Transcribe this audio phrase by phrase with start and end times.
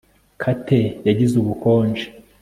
[0.41, 2.05] Kate yagize ubukonje